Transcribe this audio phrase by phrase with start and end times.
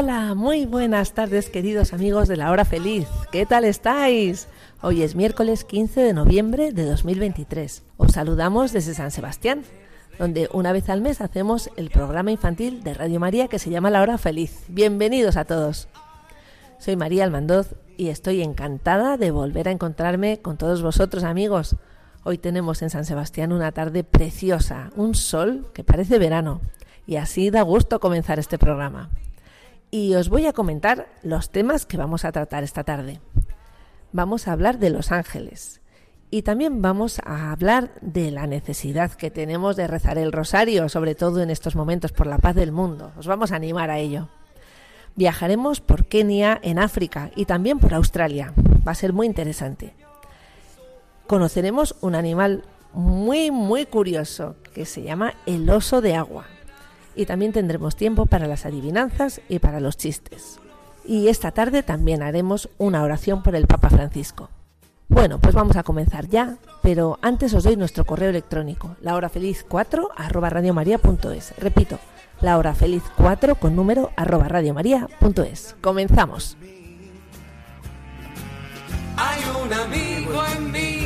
[0.00, 3.08] Hola, muy buenas tardes queridos amigos de la hora feliz.
[3.32, 4.46] ¿Qué tal estáis?
[4.80, 7.82] Hoy es miércoles 15 de noviembre de 2023.
[7.96, 9.64] Os saludamos desde San Sebastián,
[10.16, 13.90] donde una vez al mes hacemos el programa infantil de Radio María que se llama
[13.90, 14.62] La hora feliz.
[14.68, 15.88] Bienvenidos a todos.
[16.78, 21.74] Soy María Almandoz y estoy encantada de volver a encontrarme con todos vosotros amigos
[22.22, 26.60] Hoy tenemos en San Sebastián una tarde preciosa, un sol que parece verano,
[27.04, 29.10] y así da gusto comenzar este programa.
[29.90, 33.20] Y os voy a comentar los temas que vamos a tratar esta tarde.
[34.12, 35.80] Vamos a hablar de los ángeles
[36.30, 41.14] y también vamos a hablar de la necesidad que tenemos de rezar el rosario, sobre
[41.14, 43.12] todo en estos momentos por la paz del mundo.
[43.16, 44.28] Os vamos a animar a ello.
[45.16, 48.52] Viajaremos por Kenia, en África y también por Australia.
[48.86, 49.94] Va a ser muy interesante
[51.28, 56.46] conoceremos un animal muy, muy curioso que se llama el oso de agua.
[57.18, 60.60] Y también tendremos tiempo para las adivinanzas y para los chistes.
[61.04, 64.50] Y esta tarde también haremos una oración por el Papa Francisco.
[65.08, 70.48] Bueno, pues vamos a comenzar ya, pero antes os doy nuestro correo electrónico, lahorafeliz4 arroba
[70.48, 71.54] radiomaria.es.
[71.58, 71.98] Repito,
[72.40, 75.74] lahorafeliz4 con número arroba radiomaria.es.
[75.80, 76.56] Comenzamos.
[79.16, 80.97] Hay un amigo en.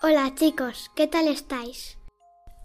[0.00, 1.98] Hola chicos, ¿qué tal estáis?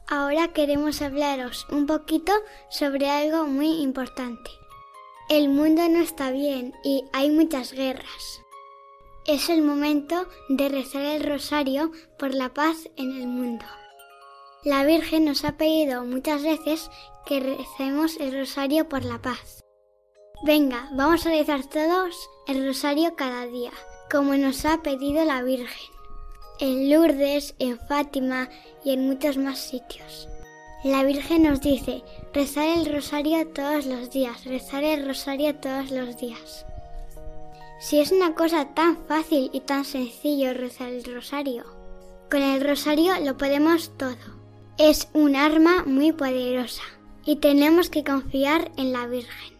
[0.07, 2.31] Ahora queremos hablaros un poquito
[2.69, 4.62] sobre algo muy importante.
[5.29, 8.41] El mundo no está bien y hay muchas guerras.
[9.25, 13.65] Es el momento de rezar el rosario por la paz en el mundo.
[14.63, 16.89] La Virgen nos ha pedido muchas veces
[17.25, 19.63] que recemos el rosario por la paz.
[20.45, 23.71] Venga, vamos a rezar todos el rosario cada día,
[24.11, 25.93] como nos ha pedido la Virgen
[26.59, 28.49] en Lourdes, en Fátima
[28.83, 30.29] y en muchos más sitios.
[30.83, 36.17] La Virgen nos dice, rezar el rosario todos los días, rezar el rosario todos los
[36.17, 36.65] días.
[37.79, 41.63] Si es una cosa tan fácil y tan sencillo rezar el rosario,
[42.29, 44.17] con el rosario lo podemos todo.
[44.77, 46.83] Es un arma muy poderosa
[47.25, 49.53] y tenemos que confiar en la Virgen.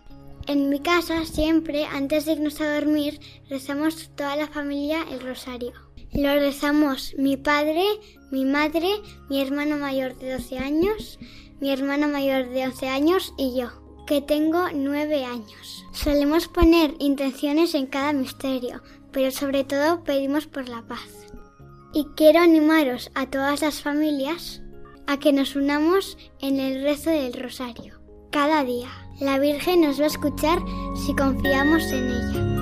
[0.47, 5.71] En mi casa siempre, antes de irnos a dormir, rezamos toda la familia el rosario.
[6.13, 7.83] Lo rezamos mi padre,
[8.29, 8.87] mi madre,
[9.29, 11.17] mi hermano mayor de 12 años,
[11.59, 13.69] mi hermano mayor de 11 años y yo,
[14.05, 15.85] que tengo 9 años.
[15.91, 21.27] Solemos poner intenciones en cada misterio, pero sobre todo pedimos por la paz.
[21.93, 24.61] Y quiero animaros a todas las familias
[25.07, 27.99] a que nos unamos en el rezo del rosario.
[28.31, 28.89] Cada día.
[29.19, 30.59] La Virgen nos va a escuchar
[30.95, 32.52] si confiamos en ella.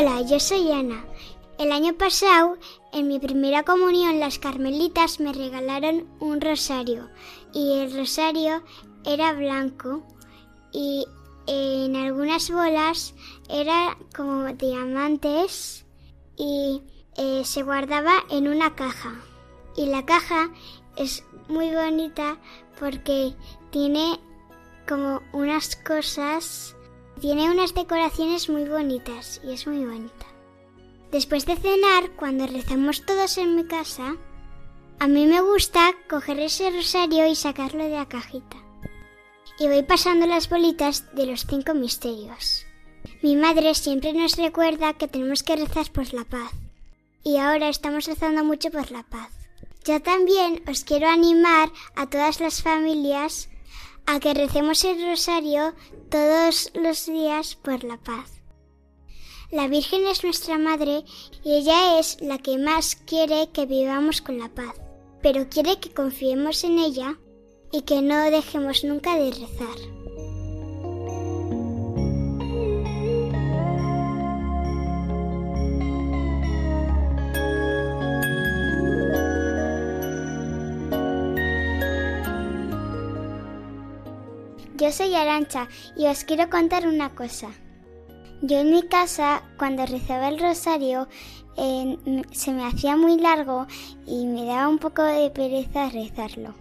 [0.00, 1.04] Hola, yo soy Ana.
[1.58, 2.56] El año pasado,
[2.92, 7.10] en mi primera comunión, las carmelitas me regalaron un rosario
[7.52, 8.62] y el rosario
[9.04, 10.06] era blanco
[10.72, 11.04] y
[11.48, 13.12] en algunas bolas
[13.48, 15.84] era como diamantes
[16.36, 16.80] y
[17.16, 19.20] eh, se guardaba en una caja.
[19.76, 20.52] Y la caja
[20.96, 22.38] es muy bonita
[22.78, 23.34] porque
[23.72, 24.20] tiene
[24.86, 26.76] como unas cosas
[27.18, 30.26] tiene unas decoraciones muy bonitas y es muy bonita.
[31.10, 34.16] Después de cenar, cuando rezamos todos en mi casa,
[34.98, 38.56] a mí me gusta coger ese rosario y sacarlo de la cajita.
[39.58, 42.64] Y voy pasando las bolitas de los cinco misterios.
[43.22, 46.52] Mi madre siempre nos recuerda que tenemos que rezar por la paz.
[47.24, 49.30] Y ahora estamos rezando mucho por la paz.
[49.84, 53.48] Yo también os quiero animar a todas las familias
[54.08, 55.74] a que recemos el rosario
[56.08, 58.40] todos los días por la paz.
[59.50, 61.04] La Virgen es nuestra madre
[61.44, 64.80] y ella es la que más quiere que vivamos con la paz,
[65.22, 67.18] pero quiere que confiemos en ella
[67.70, 70.37] y que no dejemos nunca de rezar.
[84.78, 85.66] Yo soy Arancha
[85.96, 87.48] y os quiero contar una cosa.
[88.42, 91.08] Yo en mi casa, cuando rezaba el rosario,
[91.56, 93.66] se me hacía muy largo
[94.06, 96.54] y me daba un poco de pereza rezarlo.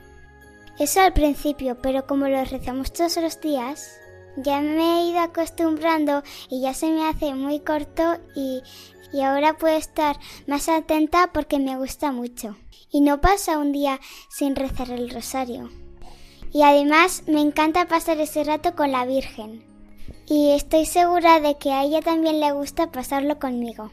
[0.79, 3.99] Eso al principio, pero como lo rezamos todos los días,
[4.35, 8.63] ya me he ido acostumbrando y ya se me hace muy corto y
[9.21, 10.17] ahora puedo estar
[10.47, 12.57] más atenta porque me gusta mucho.
[12.91, 15.69] Y no pasa un día sin rezar el rosario.
[16.51, 19.63] Y además me encanta pasar ese rato con la Virgen.
[20.27, 23.91] Y estoy segura de que a ella también le gusta pasarlo conmigo.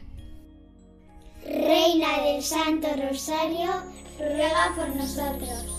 [1.45, 3.69] Reina del Santo Rosario,
[4.19, 5.74] ruega por nosotros.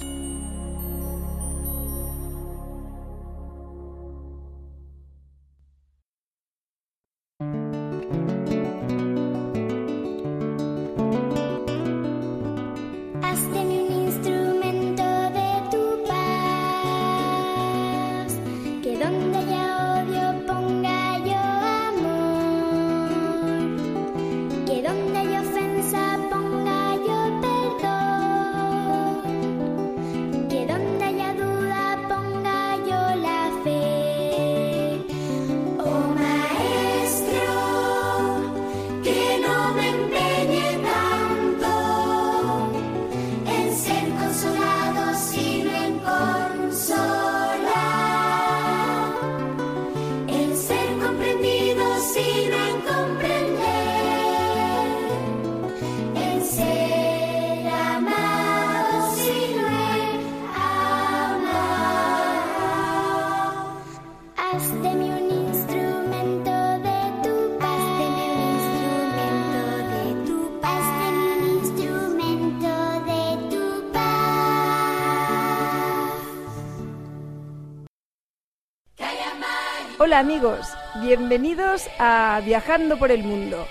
[80.07, 80.69] Hola amigos,
[81.03, 83.67] bienvenidos a Viajando por el Mundo,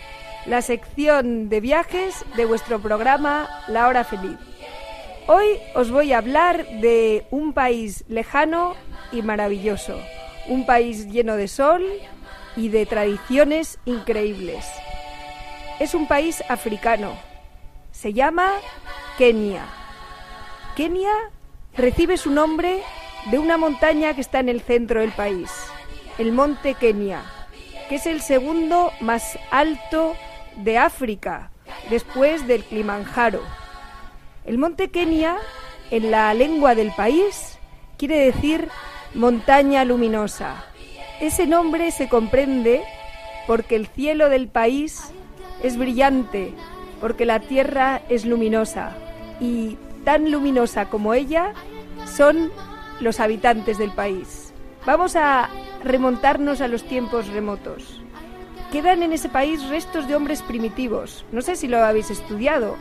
[0.46, 4.38] la sección de viajes de vuestro programa La Hora Feliz.
[5.28, 5.46] Hoy
[5.76, 8.76] os voy a hablar de un país lejano
[9.14, 9.98] y maravilloso,
[10.50, 11.86] un país lleno de sol
[12.58, 14.66] y de tradiciones increíbles.
[15.80, 17.18] Es un país africano,
[17.92, 18.52] se llama
[19.18, 19.64] Kenia.
[20.76, 21.14] Kenia
[21.78, 22.82] recibe su nombre
[23.32, 25.50] de una montaña que está en el centro del país,
[26.18, 27.24] el monte Kenia,
[27.90, 30.16] que es el segundo más alto
[30.56, 31.52] de África,
[31.90, 33.42] después del Kilimanjaro.
[34.46, 35.38] El monte Kenia,
[35.92, 37.60] en la lengua del país,
[37.98, 38.70] quiere decir
[39.14, 40.64] montaña luminosa.
[41.20, 42.84] Ese nombre se comprende
[43.48, 45.12] porque el cielo del país
[45.64, 46.54] es brillante,
[47.02, 48.96] porque la tierra es luminosa
[49.40, 51.54] y tan luminosa como ella
[52.06, 52.52] son
[53.00, 54.45] los habitantes del país.
[54.86, 55.50] Vamos a
[55.84, 58.02] remontarnos a los tiempos remotos.
[58.72, 61.26] Quedan en ese país restos de hombres primitivos.
[61.32, 62.76] No sé si lo habéis estudiado,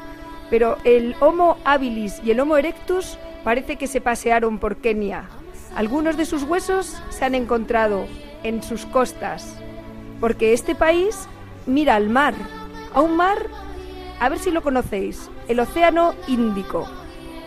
[0.50, 5.30] pero el Homo habilis y el Homo erectus parece que se pasearon por Kenia.
[5.76, 8.06] Algunos de sus huesos se han encontrado
[8.42, 9.56] en sus costas,
[10.20, 11.26] porque este país
[11.64, 12.34] mira al mar,
[12.92, 13.46] a un mar,
[14.20, 16.86] a ver si lo conocéis, el Océano Índico.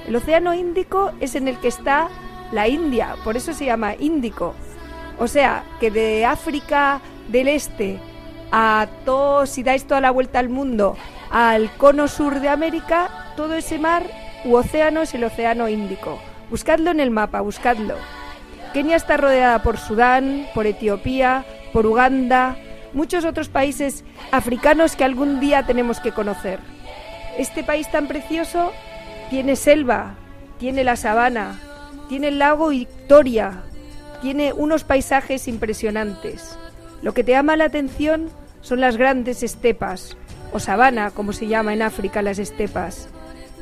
[0.07, 2.09] El Océano Índico es en el que está
[2.51, 4.55] la India, por eso se llama Índico.
[5.19, 7.99] O sea, que de África del Este
[8.51, 10.95] a todo, si dais toda la vuelta al mundo,
[11.29, 14.03] al cono sur de América, todo ese mar
[14.45, 16.19] u océano es el Océano Índico.
[16.49, 17.95] Buscadlo en el mapa, buscadlo.
[18.73, 22.57] Kenia está rodeada por Sudán, por Etiopía, por Uganda,
[22.93, 26.59] muchos otros países africanos que algún día tenemos que conocer.
[27.37, 28.71] Este país tan precioso
[29.29, 30.15] tiene selva,
[30.57, 31.59] tiene la sabana,
[32.09, 33.63] tiene el lago Victoria,
[34.21, 36.57] tiene unos paisajes impresionantes.
[37.01, 38.29] Lo que te llama la atención
[38.61, 40.17] son las grandes estepas,
[40.51, 43.09] o sabana, como se llama en África las estepas,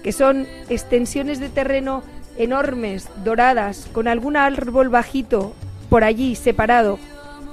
[0.03, 2.03] que son extensiones de terreno
[2.37, 5.53] enormes, doradas, con algún árbol bajito
[5.89, 6.99] por allí separado.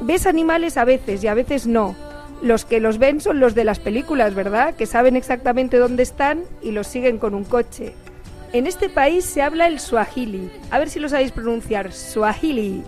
[0.01, 1.95] Ves animales a veces y a veces no.
[2.43, 4.75] Los que los ven son los de las películas, ¿verdad?
[4.75, 7.95] Que saben exactamente dónde están y los siguen con un coche.
[8.53, 10.51] En este país se habla el swahili.
[10.71, 11.91] A ver si lo sabéis pronunciar.
[11.91, 12.85] Swahili,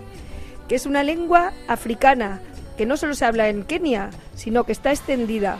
[0.67, 2.39] que es una lengua africana
[2.77, 5.57] que no solo se habla en Kenia, sino que está extendida.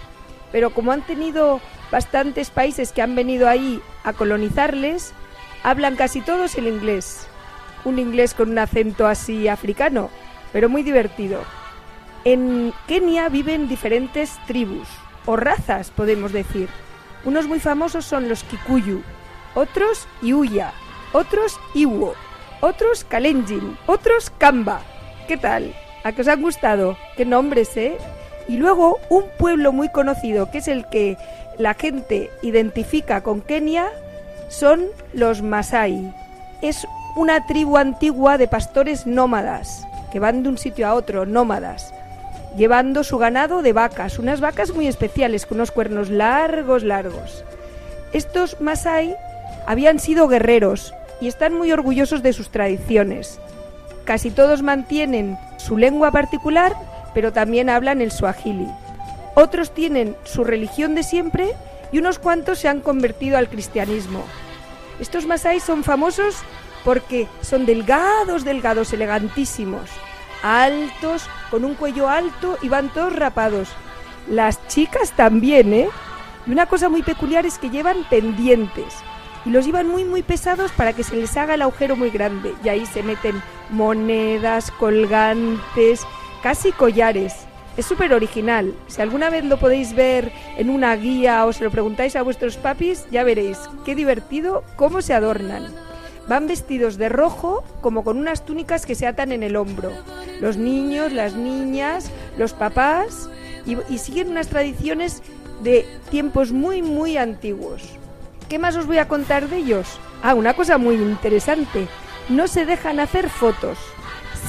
[0.52, 1.60] Pero como han tenido
[1.92, 5.12] bastantes países que han venido ahí a colonizarles,
[5.64, 7.26] hablan casi todos el inglés.
[7.84, 10.12] Un inglés con un acento así africano,
[10.54, 11.42] pero muy divertido.
[12.26, 14.88] En Kenia viven diferentes tribus,
[15.26, 16.70] o razas podemos decir.
[17.24, 19.02] Unos muy famosos son los Kikuyu,
[19.56, 20.74] otros Iuya,
[21.14, 22.14] otros Iwo,
[22.62, 24.82] otros Kalenjin, otros Kamba.
[25.28, 25.74] ¿Qué tal?
[26.04, 26.98] ¿A qué os han gustado?
[27.18, 27.98] ¿Qué nombres, eh?
[28.48, 31.18] Y luego un pueblo muy conocido, que es el que
[31.58, 33.88] la gente identifica con Kenia,
[34.50, 36.14] son los Masai.
[36.62, 36.86] Es
[37.16, 41.94] una tribu antigua de pastores nómadas, que van de un sitio a otro, nómadas,
[42.56, 47.44] llevando su ganado de vacas, unas vacas muy especiales, con unos cuernos largos, largos.
[48.14, 49.16] Estos Masai
[49.66, 53.40] habían sido guerreros y están muy orgullosos de sus tradiciones.
[54.04, 56.74] Casi todos mantienen su lengua particular,
[57.14, 58.68] pero también hablan el swahili.
[59.34, 61.50] Otros tienen su religión de siempre
[61.92, 64.24] y unos cuantos se han convertido al cristianismo.
[65.00, 66.38] Estos masái son famosos
[66.84, 69.90] porque son delgados, delgados, elegantísimos,
[70.44, 73.70] altos, con un cuello alto y van todos rapados.
[74.30, 75.90] Las chicas también, ¿eh?
[76.46, 78.94] Y una cosa muy peculiar es que llevan pendientes
[79.46, 82.54] y los llevan muy muy pesados para que se les haga el agujero muy grande
[82.64, 86.02] y ahí se meten monedas, colgantes,
[86.42, 87.34] casi collares.
[87.78, 88.74] Es súper original.
[88.88, 92.56] Si alguna vez lo podéis ver en una guía o se lo preguntáis a vuestros
[92.56, 95.74] papis, ya veréis qué divertido cómo se adornan.
[96.28, 99.92] Van vestidos de rojo como con unas túnicas que se atan en el hombro.
[100.40, 103.30] Los niños, las niñas, los papás
[103.66, 105.22] y, y siguen unas tradiciones
[105.62, 107.84] de tiempos muy muy antiguos.
[108.50, 110.00] ¿Qué más os voy a contar de ellos?
[110.22, 111.88] Ah, una cosa muy interesante.
[112.30, 113.78] No se dejan hacer fotos.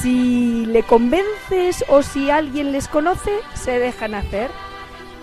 [0.01, 4.51] Si le convences o si alguien les conoce, se dejan hacer.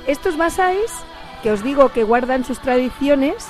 [0.08, 0.90] Estos masáis,
[1.42, 3.46] que os digo que guardan sus tradiciones,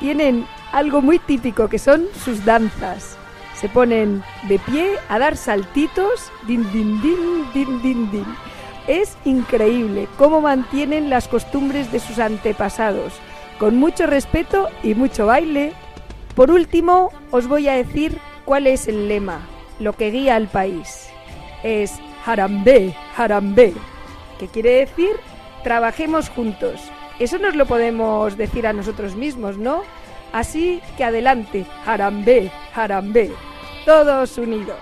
[0.00, 3.16] tienen algo muy típico que son sus danzas.
[3.54, 8.36] Se ponen de pie a dar saltitos, din din din din din din.
[8.86, 13.14] Es increíble cómo mantienen las costumbres de sus antepasados,
[13.58, 15.72] con mucho respeto y mucho baile.
[16.34, 19.40] Por último, os voy a decir cuál es el lema,
[19.80, 21.08] lo que guía al país.
[21.62, 23.74] Es Harambe, Harambe,
[24.38, 25.10] que quiere decir
[25.62, 26.80] trabajemos juntos.
[27.18, 29.82] Eso nos lo podemos decir a nosotros mismos, ¿no?
[30.32, 33.32] Así que adelante, Harambe, Harambe,
[33.84, 34.78] todos unidos.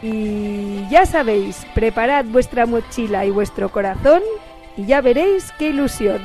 [0.00, 4.22] Y ya sabéis, preparad vuestra mochila y vuestro corazón
[4.76, 6.20] y ya veréis qué ilusión.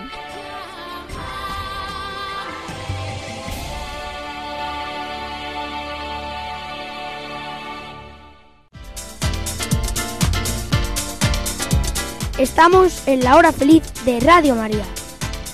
[12.48, 14.86] Estamos en la hora feliz de Radio María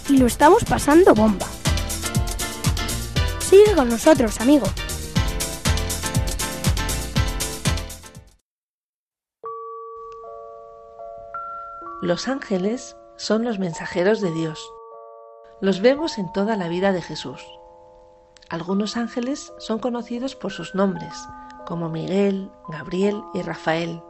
[0.07, 1.47] y lo estamos pasando bomba.
[3.39, 4.67] Sigue con nosotros, amigo.
[12.03, 14.63] Los ángeles son los mensajeros de Dios.
[15.61, 17.41] Los vemos en toda la vida de Jesús.
[18.49, 21.13] Algunos ángeles son conocidos por sus nombres,
[21.65, 24.01] como Miguel, Gabriel y Rafael.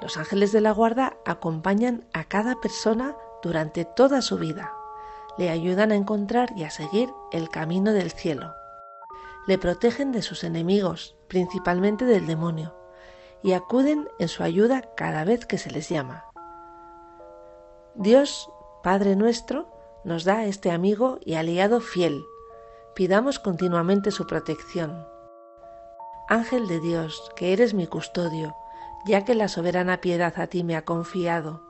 [0.00, 4.72] Los ángeles de la guarda acompañan a cada persona durante toda su vida.
[5.36, 8.54] Le ayudan a encontrar y a seguir el camino del cielo.
[9.46, 12.74] Le protegen de sus enemigos, principalmente del demonio,
[13.42, 16.26] y acuden en su ayuda cada vez que se les llama.
[17.94, 18.50] Dios,
[18.82, 19.68] Padre nuestro,
[20.04, 22.24] nos da este amigo y aliado fiel.
[22.94, 25.06] Pidamos continuamente su protección.
[26.28, 28.54] Ángel de Dios, que eres mi custodio,
[29.04, 31.62] ya que la soberana piedad a ti me ha confiado,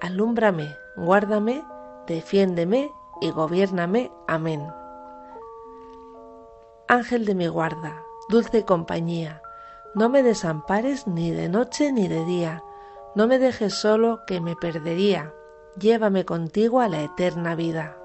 [0.00, 1.64] alúmbrame, guárdame,
[2.06, 4.10] defiéndeme y gobiérname.
[4.26, 4.68] Amén.
[6.88, 9.40] Ángel de mi guarda, dulce compañía,
[9.94, 12.62] no me desampares ni de noche ni de día,
[13.14, 15.32] no me dejes solo que me perdería,
[15.78, 17.96] llévame contigo a la eterna vida.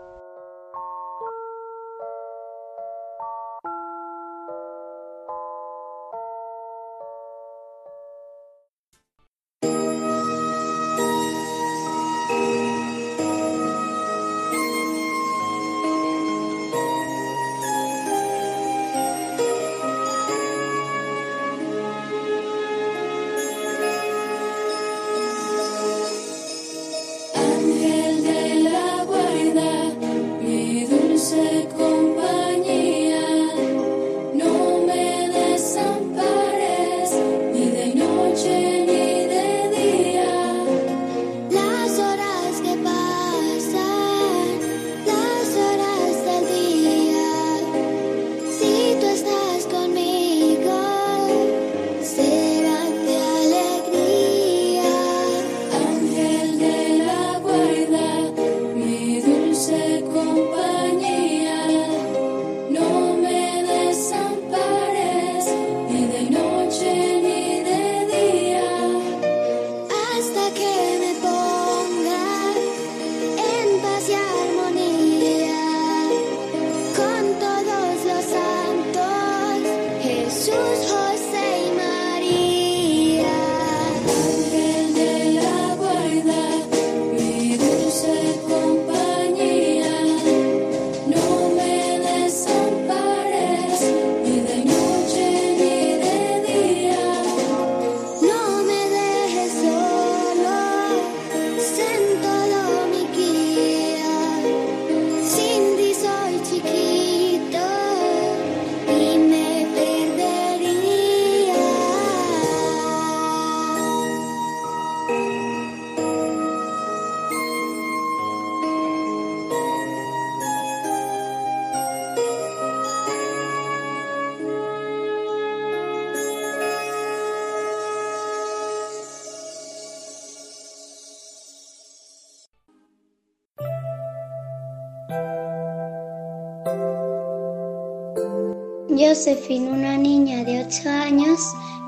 [139.09, 141.39] Josephine, una niña de 8 años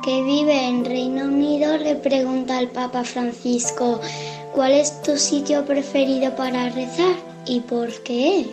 [0.03, 4.01] que vive en Reino Unido, le pregunta al Papa Francisco,
[4.55, 8.47] ¿cuál es tu sitio preferido para rezar y por qué?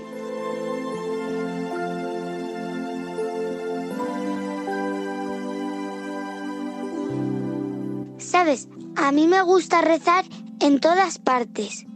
[8.18, 10.26] Sabes, a mí me gusta rezar
[10.61, 11.87] en todas partes.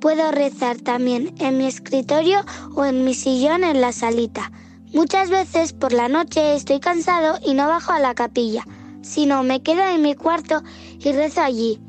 [0.00, 2.44] Puedo rezar también en mi escritorio
[2.76, 4.52] o en mi sillón en la salita.
[4.94, 8.66] Muchas veces por la noche estoy cansado y no bajo a la capilla,
[9.00, 10.62] sino me quedo en mi cuarto
[10.98, 11.80] y rezo allí.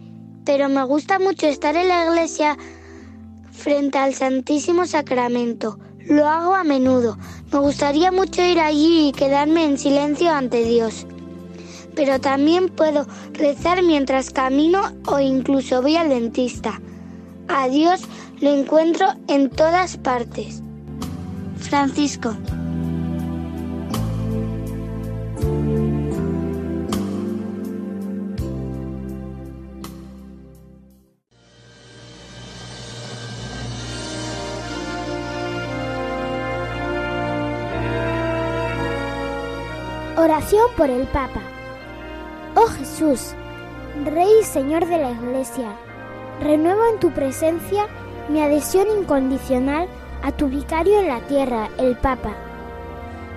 [0.45, 2.57] Pero me gusta mucho estar en la iglesia
[3.51, 5.79] frente al Santísimo Sacramento.
[5.99, 7.17] Lo hago a menudo.
[7.51, 11.05] Me gustaría mucho ir allí y quedarme en silencio ante Dios.
[11.95, 16.81] Pero también puedo rezar mientras camino o incluso voy al dentista.
[17.49, 18.01] A Dios
[18.39, 20.63] lo encuentro en todas partes.
[21.57, 22.33] Francisco.
[40.75, 41.41] Por el Papa.
[42.55, 43.35] Oh Jesús,
[44.03, 45.75] Rey y Señor de la Iglesia,
[46.41, 47.85] renuevo en tu presencia
[48.29, 49.87] mi adhesión incondicional
[50.23, 52.33] a tu vicario en la tierra, el Papa.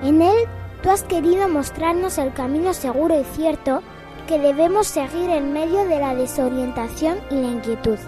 [0.03, 0.37] En él
[0.83, 3.83] tú has querido mostrarnos el camino seguro y cierto
[4.27, 7.99] que debemos seguir en medio de la desorientación y la inquietud.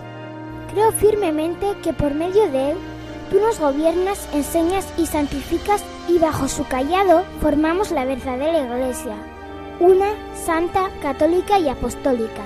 [0.72, 2.78] Creo firmemente que por medio de él
[3.30, 9.14] tú nos gobiernas, enseñas y santificas y bajo su callado formamos la verdadera Iglesia,
[9.78, 12.42] una, santa, católica y apostólica.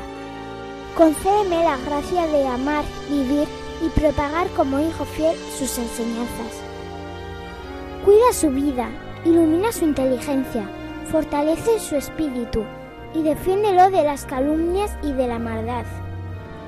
[0.97, 3.49] Concédeme la gracia de amar, vivir
[3.85, 6.61] y propagar como hijo fiel sus enseñanzas.
[8.05, 8.91] Cuida su vida,
[9.25, 10.69] ilumina su inteligencia,
[11.11, 12.65] fortalece su espíritu
[13.15, 15.87] y defiéndelo de las calumnias y de la maldad.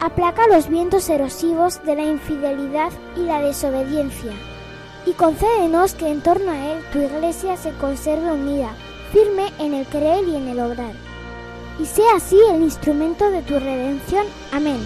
[0.00, 4.32] Aplaca los vientos erosivos de la infidelidad y la desobediencia
[5.06, 8.74] y concédenos que en torno a él tu iglesia se conserve unida,
[9.12, 10.94] firme en el creer y en el obrar.
[11.78, 14.26] Y sea así el instrumento de tu redención.
[14.52, 14.80] Amén.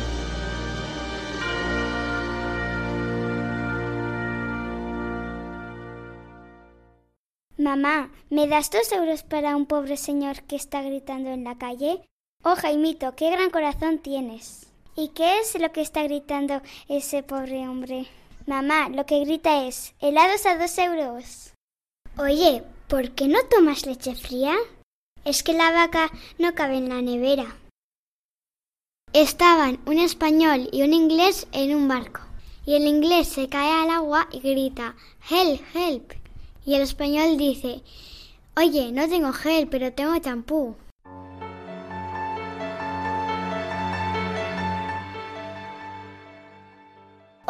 [7.56, 12.00] Mamá, ¿me das dos euros para un pobre señor que está gritando en la calle?
[12.42, 14.68] Oh, Jaimito, qué gran corazón tienes.
[14.96, 18.06] ¿Y qué es lo que está gritando ese pobre hombre?
[18.48, 21.52] Mamá, lo que grita es, helados a dos euros.
[22.16, 24.56] Oye, ¿por qué no tomas leche fría?
[25.26, 27.58] Es que la vaca no cabe en la nevera.
[29.12, 32.22] Estaban un español y un inglés en un barco,
[32.64, 34.96] y el inglés se cae al agua y grita,
[35.28, 36.12] Help, help.
[36.64, 37.82] Y el español dice,
[38.56, 40.74] Oye, no tengo gel, pero tengo champú.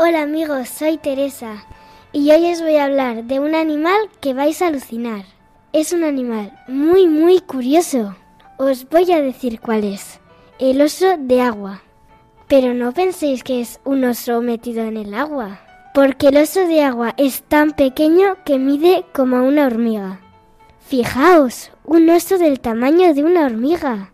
[0.00, 1.64] Hola amigos, soy Teresa
[2.12, 5.24] y hoy os voy a hablar de un animal que vais a alucinar.
[5.72, 8.14] Es un animal muy muy curioso.
[8.58, 10.20] Os voy a decir cuál es.
[10.60, 11.82] El oso de agua.
[12.46, 15.62] Pero no penséis que es un oso metido en el agua,
[15.94, 20.20] porque el oso de agua es tan pequeño que mide como una hormiga.
[20.78, 24.12] Fijaos, un oso del tamaño de una hormiga.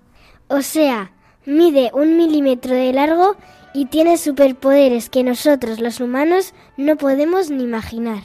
[0.48, 1.12] O sea,
[1.44, 3.36] mide un milímetro de largo
[3.74, 8.22] y tiene superpoderes que nosotros los humanos no podemos ni imaginar.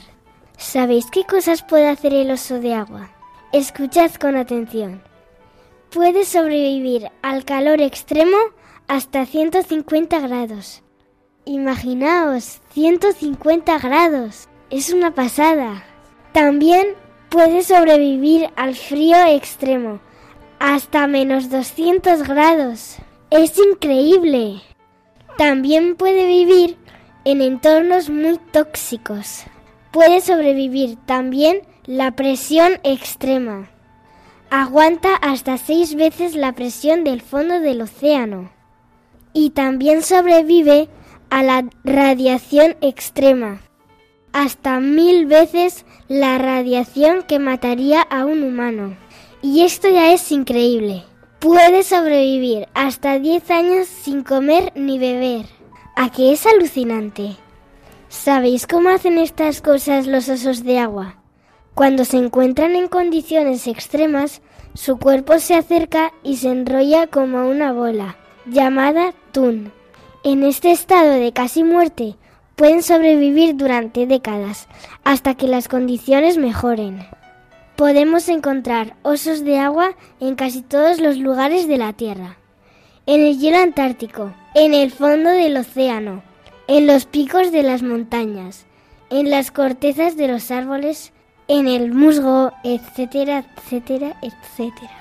[0.56, 3.10] ¿Sabéis qué cosas puede hacer el oso de agua?
[3.52, 5.02] Escuchad con atención.
[5.90, 8.36] Puede sobrevivir al calor extremo
[8.86, 10.82] hasta 150 grados.
[11.44, 14.48] Imaginaos, 150 grados.
[14.70, 15.82] Es una pasada.
[16.32, 16.94] También
[17.28, 19.98] puede sobrevivir al frío extremo,
[20.60, 22.98] hasta menos 200 grados.
[23.30, 24.60] Es increíble.
[25.40, 26.76] También puede vivir
[27.24, 29.44] en entornos muy tóxicos.
[29.90, 33.70] Puede sobrevivir también la presión extrema.
[34.50, 38.50] Aguanta hasta seis veces la presión del fondo del océano.
[39.32, 40.90] Y también sobrevive
[41.30, 43.62] a la radiación extrema.
[44.34, 48.94] Hasta mil veces la radiación que mataría a un humano.
[49.40, 51.04] Y esto ya es increíble.
[51.40, 55.46] Puede sobrevivir hasta 10 años sin comer ni beber.
[55.96, 57.34] ¿A qué es alucinante?
[58.10, 61.16] ¿Sabéis cómo hacen estas cosas los osos de agua?
[61.72, 64.42] Cuando se encuentran en condiciones extremas,
[64.74, 69.72] su cuerpo se acerca y se enrolla como una bola, llamada tun.
[70.22, 72.16] En este estado de casi muerte,
[72.54, 74.68] pueden sobrevivir durante décadas,
[75.04, 77.08] hasta que las condiciones mejoren.
[77.80, 82.36] Podemos encontrar osos de agua en casi todos los lugares de la Tierra.
[83.06, 86.22] En el hielo antártico, en el fondo del océano,
[86.68, 88.66] en los picos de las montañas,
[89.08, 91.14] en las cortezas de los árboles,
[91.48, 94.92] en el musgo, etcétera, etcétera, etcétera.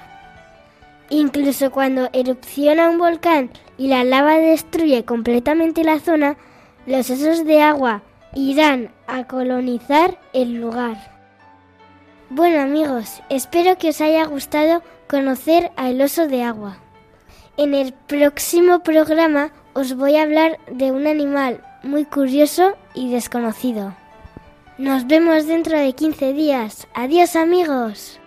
[1.10, 6.38] Incluso cuando erupciona un volcán y la lava destruye completamente la zona,
[6.86, 8.04] los osos de agua
[8.36, 11.19] irán a colonizar el lugar.
[12.32, 16.78] Bueno amigos, espero que os haya gustado conocer al oso de agua.
[17.58, 23.96] En el próximo programa os voy a hablar de un animal muy curioso y desconocido.
[24.78, 26.88] Nos vemos dentro de 15 días.
[26.94, 28.19] Adiós amigos.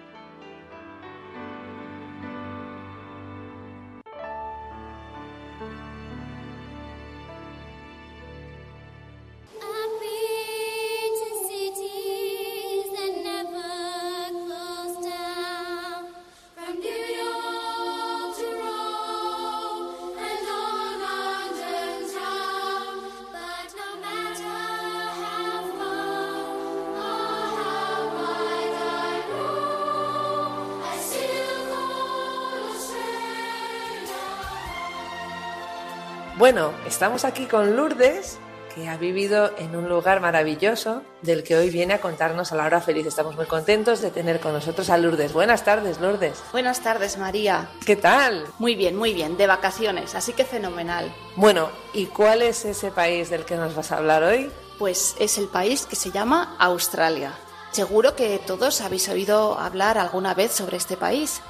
[36.53, 38.37] Bueno, estamos aquí con Lourdes,
[38.75, 42.67] que ha vivido en un lugar maravilloso, del que hoy viene a contarnos a la
[42.67, 43.07] hora feliz.
[43.07, 45.33] Estamos muy contentos de tener con nosotros a Lourdes.
[45.33, 46.43] Buenas tardes, Lourdes.
[46.53, 47.71] Buenas tardes, María.
[47.87, 48.45] ¿Qué tal?
[48.59, 51.11] Muy bien, muy bien, de vacaciones, así que fenomenal.
[51.37, 54.53] Bueno, ¿y cuál es ese país del que nos vas a hablar hoy?
[54.79, 57.33] Pues es el país que se llama Australia.
[57.71, 61.41] Seguro que todos habéis oído hablar alguna vez sobre este país.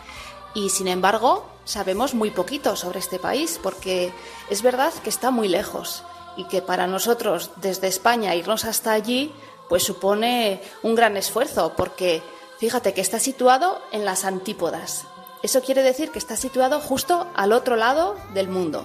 [0.54, 4.12] Y sin embargo, sabemos muy poquito sobre este país porque
[4.50, 6.02] es verdad que está muy lejos
[6.36, 9.32] y que para nosotros desde España irnos hasta allí
[9.68, 12.22] pues supone un gran esfuerzo porque
[12.58, 15.04] fíjate que está situado en las antípodas.
[15.42, 18.84] Eso quiere decir que está situado justo al otro lado del mundo.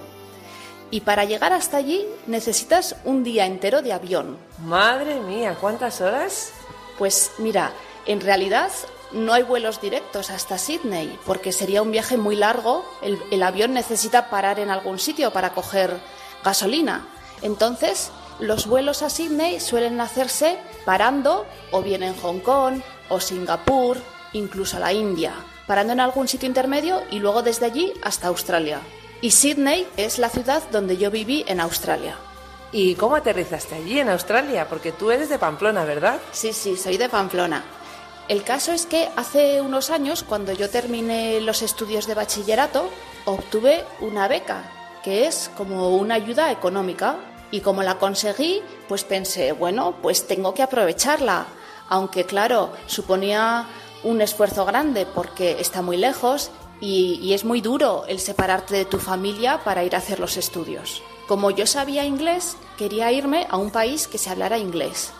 [0.90, 4.38] Y para llegar hasta allí necesitas un día entero de avión.
[4.64, 6.52] Madre mía, ¿cuántas horas?
[6.96, 7.72] Pues mira,
[8.06, 8.70] en realidad
[9.12, 12.84] no hay vuelos directos hasta Sydney porque sería un viaje muy largo.
[13.02, 15.96] El, el, avión necesita parar en algún sitio para coger
[16.44, 17.06] gasolina.
[17.42, 23.98] Entonces, los vuelos a Sydney suelen hacerse parando o bien en Hong Kong o Singapur,
[24.32, 25.32] incluso a la India,
[25.66, 28.80] parando en algún sitio intermedio y luego desde allí hasta Australia.
[29.20, 32.16] Y Sydney es la ciudad donde yo viví en Australia.
[32.70, 34.68] ¿Y cómo aterrizaste allí en Australia?
[34.68, 36.20] Porque tú eres de Pamplona, ¿verdad?
[36.32, 37.64] Sí, sí, soy de Pamplona.
[38.28, 42.90] El caso es que hace unos años, cuando yo terminé los estudios de bachillerato,
[43.24, 44.70] obtuve una beca,
[45.02, 47.16] que es como una ayuda económica.
[47.50, 51.46] Y como la conseguí, pues pensé, bueno, pues tengo que aprovecharla.
[51.88, 53.66] Aunque claro, suponía
[54.04, 56.50] un esfuerzo grande porque está muy lejos
[56.82, 60.36] y, y, es muy duro el separarte de tu familia para ir a hacer los
[60.36, 61.02] estudios.
[61.26, 65.12] Como yo sabía inglés, quería irme a un país que se hablara inglés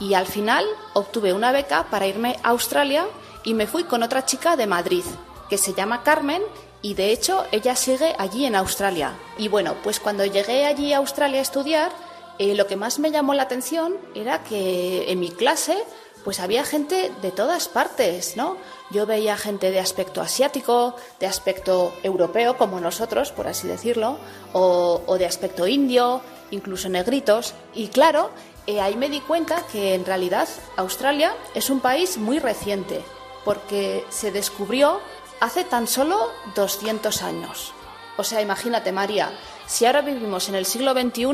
[0.00, 3.06] y al final obtuve una beca para irme a Australia
[3.44, 5.04] y me fui con otra chica de Madrid,
[5.48, 6.42] que se llama Carmen
[6.82, 9.14] y de hecho ella sigue allí en Australia.
[9.38, 11.92] Y bueno, pues cuando llegué allí a Australia a estudiar,
[12.38, 15.76] eh, lo que más me llamó la atención era que en mi clase
[16.24, 18.56] pues había gente de todas partes, ¿no?
[18.90, 24.16] Yo veía gente de aspecto asiático, de aspecto europeo, como nosotros, por así decirlo,
[24.54, 27.52] o, o de aspecto indio, incluso negritos.
[27.74, 28.30] Y claro,
[28.66, 33.04] eh, ahí me di cuenta que en realidad Australia es un país muy reciente,
[33.44, 35.00] porque se descubrió
[35.40, 37.72] hace tan solo 200 años.
[38.16, 39.32] O sea, imagínate, María,
[39.66, 41.26] si ahora vivimos en el siglo XXI,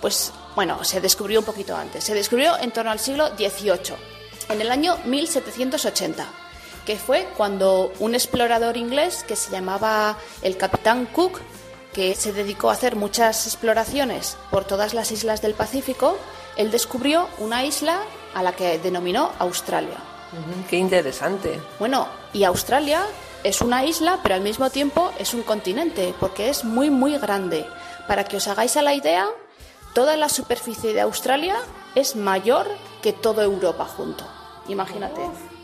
[0.00, 2.04] pues bueno, se descubrió un poquito antes.
[2.04, 3.96] Se descubrió en torno al siglo XVIII,
[4.48, 6.26] en el año 1780,
[6.86, 11.40] que fue cuando un explorador inglés que se llamaba el capitán Cook,
[11.92, 16.16] que se dedicó a hacer muchas exploraciones por todas las islas del Pacífico,
[16.60, 18.02] él descubrió una isla
[18.34, 19.96] a la que denominó Australia.
[20.68, 21.58] Qué interesante.
[21.78, 23.02] Bueno, y Australia
[23.42, 27.66] es una isla, pero al mismo tiempo es un continente, porque es muy, muy grande.
[28.06, 29.26] Para que os hagáis a la idea,
[29.94, 31.56] toda la superficie de Australia
[31.94, 32.66] es mayor
[33.00, 34.26] que toda Europa junto.
[34.68, 35.22] Imagínate.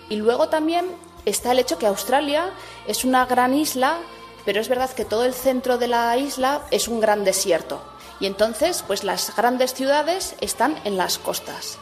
[0.09, 0.87] Y luego también
[1.26, 2.48] está el hecho que Australia
[2.87, 3.98] es una gran isla,
[4.46, 7.82] pero es verdad que todo el centro de la isla es un gran desierto.
[8.20, 11.79] Y entonces, pues las grandes ciudades están en las costas.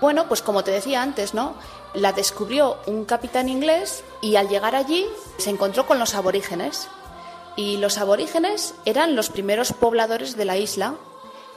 [0.00, 1.54] Bueno, pues como te decía antes, ¿no?
[1.94, 5.06] La descubrió un capitán inglés y al llegar allí
[5.38, 6.88] se encontró con los aborígenes.
[7.56, 10.94] Y los aborígenes eran los primeros pobladores de la isla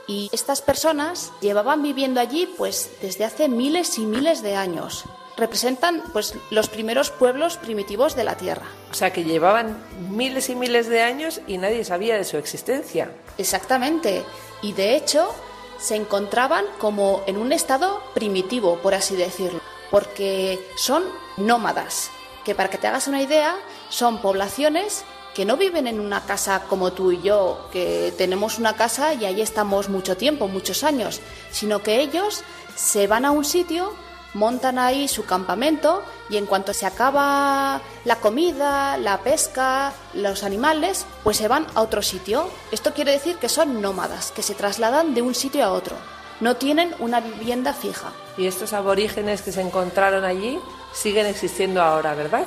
[0.06, 5.04] y estas personas llevaban viviendo allí pues desde hace miles y miles de años.
[5.36, 8.66] Representan pues los primeros pueblos primitivos de la Tierra.
[8.90, 13.10] O sea, que llevaban miles y miles de años y nadie sabía de su existencia.
[13.38, 14.24] Exactamente.
[14.62, 15.34] Y de hecho,
[15.78, 21.04] se encontraban como en un estado primitivo, por así decirlo, porque son
[21.36, 22.10] nómadas,
[22.44, 23.56] que para que te hagas una idea,
[23.88, 28.76] son poblaciones que no viven en una casa como tú y yo, que tenemos una
[28.76, 31.20] casa y ahí estamos mucho tiempo, muchos años,
[31.50, 32.44] sino que ellos
[32.76, 33.92] se van a un sitio,
[34.34, 41.06] montan ahí su campamento y en cuanto se acaba la comida, la pesca, los animales,
[41.22, 42.48] pues se van a otro sitio.
[42.72, 45.96] Esto quiere decir que son nómadas, que se trasladan de un sitio a otro.
[46.40, 48.12] No tienen una vivienda fija.
[48.36, 50.58] Y estos aborígenes que se encontraron allí
[50.92, 52.46] siguen existiendo ahora, ¿verdad?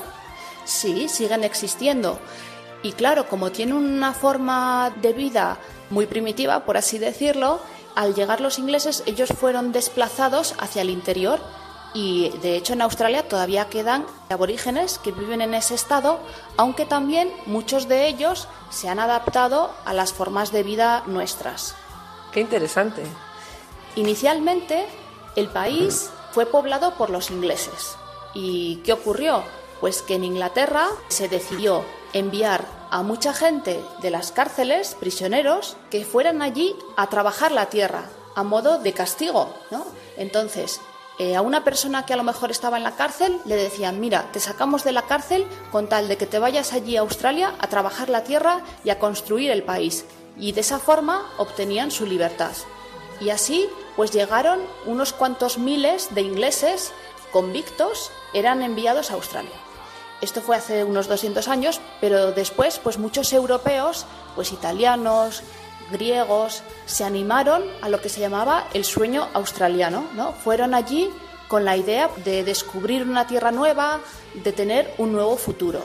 [0.65, 2.19] Sí, siguen existiendo.
[2.84, 5.58] Y claro, como tienen una forma de vida
[5.89, 7.60] muy primitiva, por así decirlo,
[7.95, 11.39] al llegar los ingleses ellos fueron desplazados hacia el interior
[11.93, 16.19] y de hecho en Australia todavía quedan aborígenes que viven en ese estado,
[16.58, 21.76] aunque también muchos de ellos se han adaptado a las formas de vida nuestras.
[22.32, 23.04] Qué interesante.
[23.95, 24.86] Inicialmente
[25.36, 27.95] el país fue poblado por los ingleses.
[28.34, 29.43] ¿Y qué ocurrió?
[29.80, 36.06] Pues que en Inglaterra se decidió enviar a mucha gente de las cárceles, prisioneros, que
[36.06, 39.86] fueran allí a trabajar la tierra, a modo de castigo, ¿no?
[40.15, 40.80] Entonces,
[41.19, 44.30] eh, a una persona que a lo mejor estaba en la cárcel le decían, mira,
[44.32, 47.67] te sacamos de la cárcel con tal de que te vayas allí a Australia a
[47.67, 50.06] trabajar la tierra y a construir el país.
[50.38, 52.51] Y de esa forma obtenían su libertad.
[53.19, 56.91] Y así, pues llegaron unos cuantos miles de ingleses
[57.32, 59.51] convictos, eran enviados a Australia.
[60.21, 65.43] Esto fue hace unos 200 años, pero después, pues muchos europeos, pues italianos,
[65.91, 70.34] griegos, se animaron a lo que se llamaba el sueño australiano, ¿no?
[70.34, 71.10] Fueron allí
[71.47, 74.02] con la idea de descubrir una tierra nueva,
[74.34, 75.84] de tener un nuevo futuro.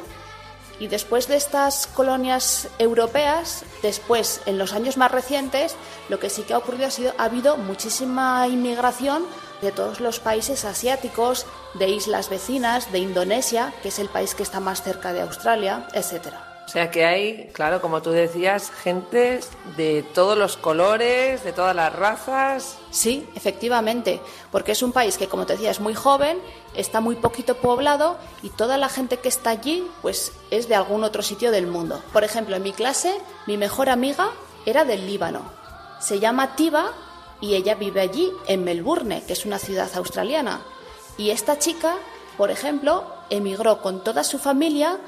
[0.80, 5.76] Y después de estas colonias europeas, después, en los años más recientes,
[6.08, 9.24] lo que sí que ha ocurrido ha sido ha habido muchísima inmigración
[9.60, 14.42] de todos los países asiáticos, de islas vecinas, de Indonesia, que es el país que
[14.42, 16.51] está más cerca de Australia, etcétera.
[16.64, 19.40] O sea que hay, claro, como tú decías, gente
[19.76, 22.78] de todos los colores, de todas las razas.
[22.90, 24.20] Sí, efectivamente,
[24.50, 26.38] porque es un país que, como te decía, es muy joven,
[26.74, 31.04] está muy poquito poblado y toda la gente que está allí, pues es de algún
[31.04, 32.02] otro sitio del mundo.
[32.12, 33.12] Por ejemplo, en mi clase,
[33.46, 34.30] mi mejor amiga
[34.64, 35.42] era del Líbano.
[36.00, 36.92] Se llama Tiba
[37.40, 40.62] y ella vive allí, en Melbourne, que es una ciudad australiana.
[41.18, 41.96] Y esta chica,
[42.38, 44.98] por ejemplo, emigró con toda su familia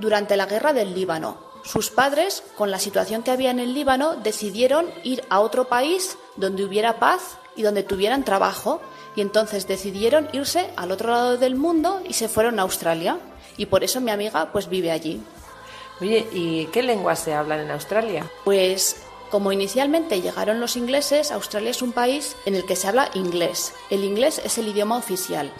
[0.00, 1.38] durante la guerra del Líbano.
[1.62, 6.16] Sus padres, con la situación que había en el Líbano, decidieron ir a otro país
[6.36, 8.80] donde hubiera paz y donde tuvieran trabajo,
[9.14, 13.18] y entonces decidieron irse al otro lado del mundo y se fueron a Australia.
[13.56, 15.20] Y por eso mi amiga pues vive allí.
[16.00, 18.30] Oye, ¿y qué lenguas se hablan en Australia?
[18.44, 23.10] Pues como inicialmente llegaron los ingleses, Australia es un país en el que se habla
[23.14, 23.74] inglés.
[23.90, 25.52] El inglés es el idioma oficial,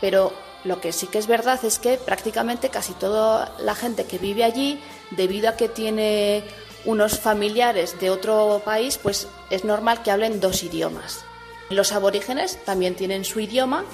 [0.00, 0.32] pero
[0.64, 4.44] lo que sí que es verdad es que prácticamente casi toda la gente que vive
[4.44, 6.44] allí, debido a que tiene
[6.84, 11.24] unos familiares de otro país, pues es normal que hablen dos idiomas.
[11.70, 13.84] Los aborígenes también tienen su idioma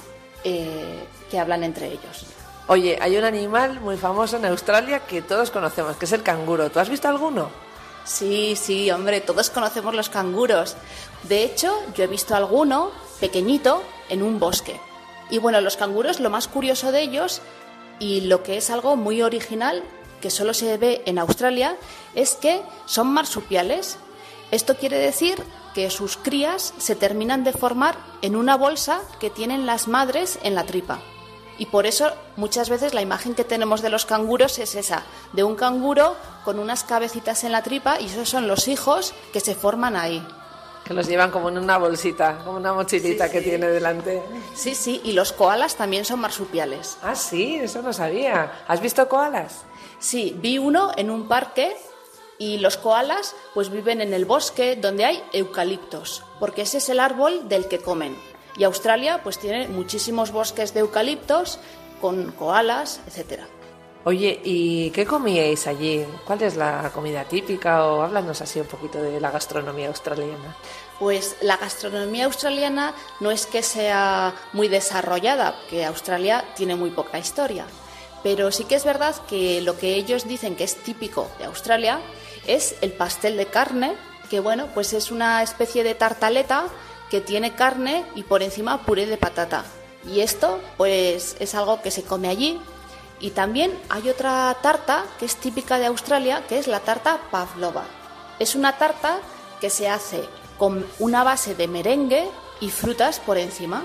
[0.45, 2.27] eh, que hablan entre ellos.
[2.67, 6.71] Oye, hay un animal muy famoso en Australia que todos conocemos, que es el canguro.
[6.71, 7.51] ¿Tú has visto alguno?
[8.05, 10.77] Sí, sí, hombre, todos conocemos los canguros.
[11.25, 14.81] De hecho, yo he visto alguno pequeñito en un bosque.
[15.31, 17.41] Y bueno, los canguros, lo más curioso de ellos
[17.99, 19.83] y lo que es algo muy original
[20.21, 21.77] que solo se ve en Australia
[22.15, 23.99] es que son marsupiales.
[24.51, 25.43] Esto quiere decir
[25.75, 30.55] que sus crías se terminan de formar en una bolsa que tienen las madres en
[30.55, 31.01] la tripa.
[31.59, 35.45] Y por eso muchas veces la imagen que tenemos de los canguros es esa, de
[35.45, 39.55] un canguro con unas cabecitas en la tripa y esos son los hijos que se
[39.55, 40.27] forman ahí.
[40.91, 43.45] Que los llevan como en una bolsita, como una mochilita Sí, que sí.
[43.45, 44.21] tiene delante.
[44.57, 46.97] Sí, sí, y los koalas también son marsupiales.
[47.01, 48.65] Ah, sí, eso no sabía.
[48.67, 49.63] ¿Has visto koalas?
[50.01, 51.77] Sí, vi uno en un parque
[52.39, 56.99] y los koalas pues viven en el bosque donde hay eucaliptos, porque ese es el
[56.99, 58.17] árbol del que comen.
[58.57, 61.61] Y Australia pues tiene muchísimos bosques de eucaliptos
[62.01, 63.47] con koalas, etcétera.
[64.05, 66.07] Oye, ¿y qué comíais allí?
[66.25, 67.85] ¿Cuál es la comida típica?
[67.85, 70.57] O háblanos así un poquito de la gastronomía australiana.
[70.99, 77.19] Pues la gastronomía australiana no es que sea muy desarrollada, que Australia tiene muy poca
[77.19, 77.67] historia,
[78.23, 82.01] pero sí que es verdad que lo que ellos dicen que es típico de Australia
[82.47, 83.97] es el pastel de carne,
[84.31, 86.65] que bueno, pues es una especie de tartaleta
[87.11, 89.65] que tiene carne y por encima puré de patata.
[90.11, 92.59] Y esto pues es algo que se come allí.
[93.21, 97.85] Y también hay otra tarta que es típica de Australia, que es la tarta pavlova.
[98.39, 99.19] Es una tarta
[99.61, 100.25] que se hace
[100.59, 102.29] con una base de merengue
[102.61, 103.85] y frutas por encima.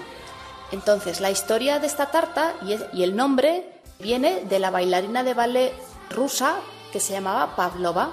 [0.71, 2.53] Entonces, la historia de esta tarta
[2.93, 5.73] y el nombre viene de la bailarina de ballet
[6.09, 6.55] rusa
[6.91, 8.11] que se llamaba Pavlova.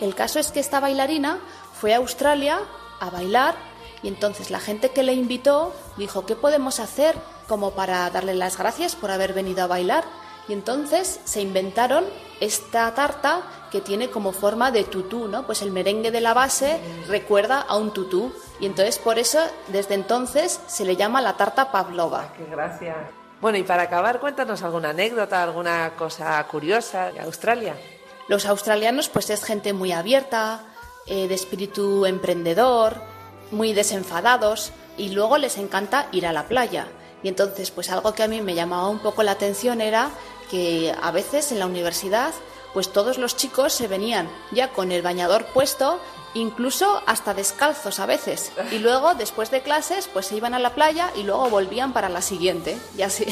[0.00, 1.38] El caso es que esta bailarina
[1.72, 2.60] fue a Australia
[3.00, 3.56] a bailar
[4.02, 7.16] y entonces la gente que le invitó dijo, ¿qué podemos hacer
[7.50, 10.04] como para darle las gracias por haber venido a bailar?
[10.46, 12.04] Y entonces se inventaron
[12.38, 15.44] esta tarta que tiene como forma de tutú, ¿no?
[15.46, 18.32] Pues el merengue de la base recuerda a un tutú.
[18.60, 22.32] Y entonces por eso, desde entonces, se le llama la tarta pavlova.
[22.36, 23.10] ¡Qué gracia!
[23.40, 27.74] Bueno, y para acabar, cuéntanos alguna anécdota, alguna cosa curiosa de Australia.
[28.28, 30.60] Los australianos, pues es gente muy abierta,
[31.06, 33.02] eh, de espíritu emprendedor,
[33.50, 36.86] muy desenfadados, y luego les encanta ir a la playa.
[37.22, 40.10] Y entonces, pues algo que a mí me llamaba un poco la atención era
[40.50, 42.32] que a veces en la universidad
[42.72, 46.00] pues todos los chicos se venían ya con el bañador puesto,
[46.34, 48.52] incluso hasta descalzos a veces.
[48.70, 52.08] Y luego, después de clases, pues se iban a la playa y luego volvían para
[52.08, 52.78] la siguiente.
[52.96, 53.26] Y así.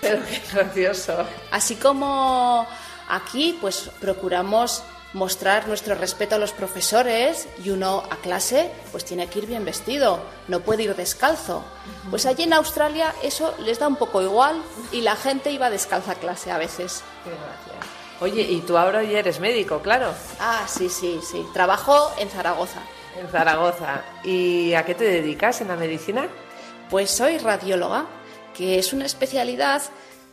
[0.00, 1.26] Pero qué gracioso.
[1.50, 2.66] Así como
[3.08, 9.26] aquí, pues procuramos mostrar nuestro respeto a los profesores y uno a clase pues tiene
[9.26, 11.64] que ir bien vestido, no puede ir descalzo.
[12.10, 16.12] Pues allí en Australia eso les da un poco igual y la gente iba descalza
[16.12, 17.02] a clase a veces.
[18.20, 20.12] Oye, y tú ahora ya eres médico, claro.
[20.38, 21.44] Ah, sí, sí, sí.
[21.54, 22.80] Trabajo en Zaragoza.
[23.18, 24.02] En Zaragoza.
[24.22, 26.28] ¿Y a qué te dedicas en la medicina?
[26.90, 28.04] Pues soy radióloga,
[28.54, 29.82] que es una especialidad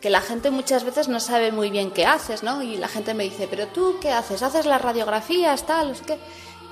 [0.01, 2.61] que la gente muchas veces no sabe muy bien qué haces, ¿no?
[2.61, 4.43] Y la gente me dice, pero tú qué haces?
[4.43, 5.95] ¿Haces las radiografías, tal?
[6.05, 6.17] ¿qué?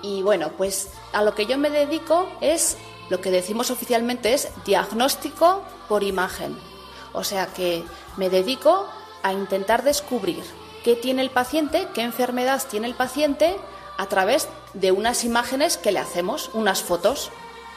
[0.01, 2.77] Y bueno, pues a lo que yo me dedico es,
[3.09, 6.55] lo que decimos oficialmente es diagnóstico por imagen.
[7.13, 7.83] O sea que
[8.17, 8.87] me dedico
[9.23, 10.43] a intentar descubrir
[10.83, 13.55] qué tiene el paciente, qué enfermedad tiene el paciente
[13.97, 17.31] a través de unas imágenes que le hacemos, unas fotos.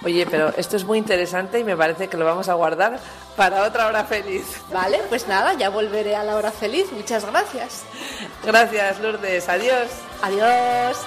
[0.05, 3.01] Oye, pero esto es muy interesante y me parece que lo vamos a guardar
[3.39, 4.61] para otra hora feliz.
[4.71, 6.91] Vale, pues nada, ya volveré a la hora feliz.
[6.93, 7.85] Muchas gracias.
[8.45, 9.49] Gracias, Lourdes.
[9.49, 9.89] Adiós.
[10.21, 10.99] Adiós.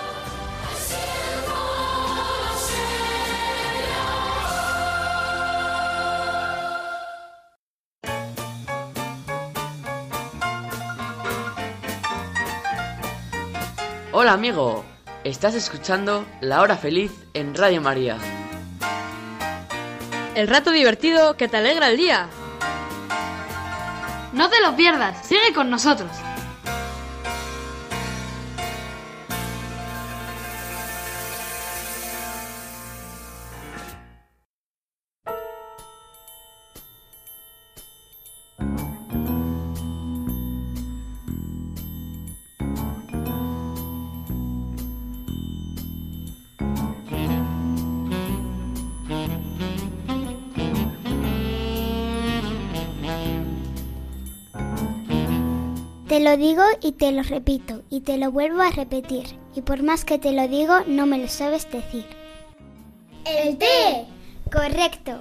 [14.14, 14.86] Hola amigo,
[15.24, 18.18] estás escuchando La Hora Feliz en Radio María.
[20.34, 22.30] El rato divertido que te alegra el día.
[24.32, 26.10] No te lo pierdas, sigue con nosotros.
[56.32, 59.38] Lo digo y te lo repito y te lo vuelvo a repetir.
[59.54, 62.06] Y por más que te lo digo, no me lo sabes decir.
[63.26, 64.06] El té.
[64.50, 65.20] Correcto.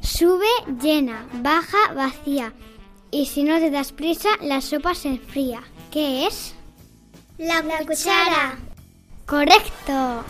[0.00, 0.46] Sube
[0.80, 2.54] llena, baja vacía.
[3.10, 5.62] Y si no te das prisa, la sopa se enfría.
[5.90, 6.54] ¿Qué es?
[7.36, 8.58] La, cuchara.
[9.26, 10.24] Correcto.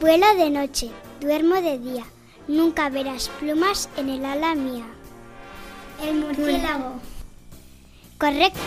[0.00, 0.90] Vuelo de noche,
[1.20, 2.04] duermo de día,
[2.46, 4.84] nunca verás plumas en el ala mía.
[6.00, 7.00] El murciélago.
[8.16, 8.60] Correcto.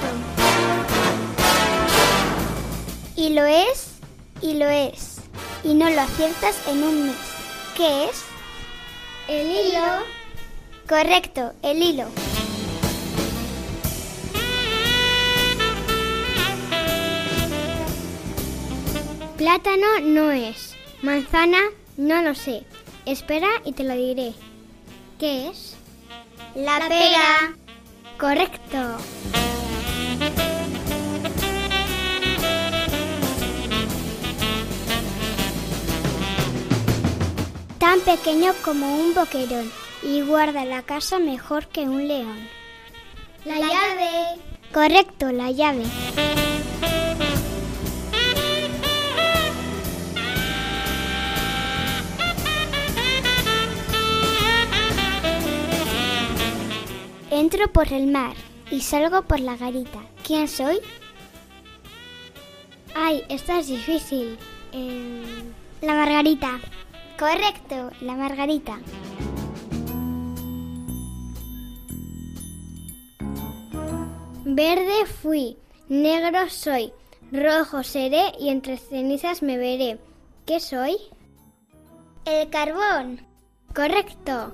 [3.15, 3.91] Y lo es,
[4.41, 5.21] y lo es,
[5.63, 7.17] y no lo aciertas en un mes.
[7.77, 8.23] ¿Qué es?
[9.29, 9.85] El hilo.
[10.85, 12.07] Correcto, el hilo.
[19.37, 20.70] Plátano no es.
[21.01, 21.57] Manzana,
[21.97, 22.63] no lo sé.
[23.07, 24.33] Espera y te lo diré.
[25.19, 25.75] ¿Qué es?
[26.53, 27.55] La pera.
[28.19, 28.97] Correcto.
[37.79, 39.71] Tan pequeño como un boquerón
[40.03, 42.47] y guarda la casa mejor que un león.
[43.43, 44.39] La llave.
[44.71, 45.83] Correcto, la llave.
[57.41, 58.35] Entro por el mar
[58.69, 59.99] y salgo por la garita.
[60.23, 60.77] ¿Quién soy?
[62.93, 64.37] Ay, esta es difícil.
[64.71, 65.23] Em,
[65.81, 66.59] La margarita.
[67.17, 68.77] correcto, la margarita.
[74.45, 76.93] Verde fui, negro soy,
[77.31, 79.99] rojo seré y entre cenizas me veré.
[80.45, 80.97] ¿Qué soy?
[82.25, 83.25] El carbón.
[83.73, 84.53] Correcto.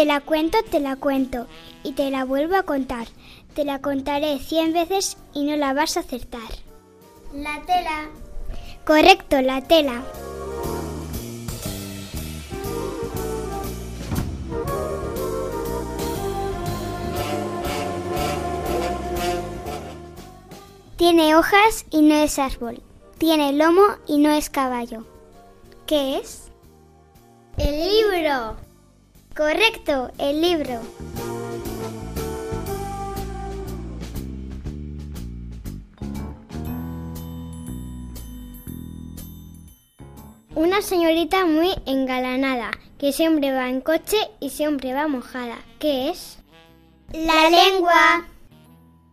[0.00, 1.46] Te la cuento, te la cuento
[1.82, 3.06] y te la vuelvo a contar.
[3.54, 6.48] Te la contaré cien veces y no la vas a acertar.
[7.34, 8.08] La tela.
[8.86, 10.02] Correcto, la tela.
[20.96, 22.80] Tiene hojas y no es árbol.
[23.18, 25.04] Tiene lomo y no es caballo.
[25.84, 26.50] ¿Qué es?
[27.58, 28.69] El libro.
[29.40, 30.82] Correcto, el libro.
[40.54, 45.56] Una señorita muy engalanada, que siempre va en coche y siempre va mojada.
[45.78, 46.36] ¿Qué es?
[47.10, 48.26] La lengua.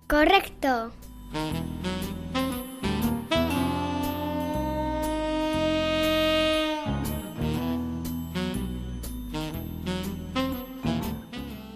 [0.09, 0.91] Correcto.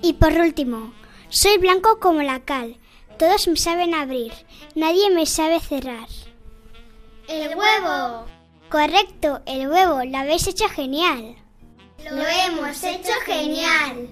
[0.01, 0.93] Y por último,
[1.29, 2.77] soy blanco como la cal.
[3.17, 4.33] Todos me saben abrir,
[4.75, 6.07] nadie me sabe cerrar.
[7.27, 8.25] El huevo.
[8.69, 11.35] Correcto, el huevo, lo habéis hecho genial.
[12.09, 14.09] Lo hemos hecho genial.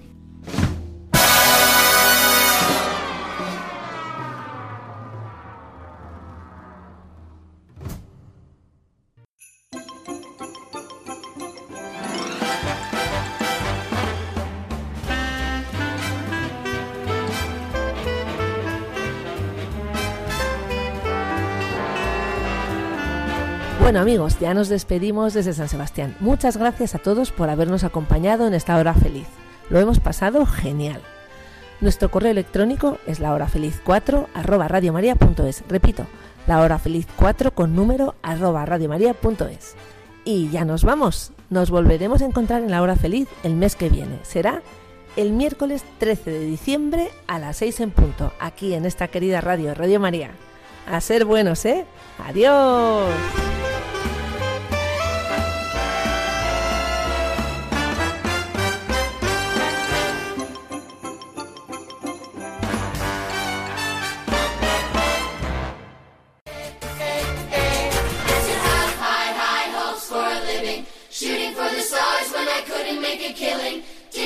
[23.90, 26.14] Bueno amigos, ya nos despedimos desde San Sebastián.
[26.20, 29.26] Muchas gracias a todos por habernos acompañado en esta hora feliz.
[29.68, 31.02] Lo hemos pasado genial.
[31.80, 35.64] Nuestro correo electrónico es lahorafeliz4 arroba radiomaria.es.
[35.68, 36.06] Repito,
[36.46, 39.74] lahorafeliz4 con número arroba radiomaria.es.
[40.24, 41.32] Y ya nos vamos.
[41.48, 44.20] Nos volveremos a encontrar en la hora feliz el mes que viene.
[44.22, 44.62] Será
[45.16, 49.74] el miércoles 13 de diciembre a las 6 en punto, aquí en esta querida radio,
[49.74, 50.30] Radio María.
[50.86, 51.84] A ser buenos, ¿eh?
[52.24, 53.59] Adiós.